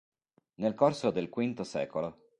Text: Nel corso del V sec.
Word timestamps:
Nel 0.55 0.73
corso 0.73 1.11
del 1.11 1.29
V 1.29 1.61
sec. 1.61 2.15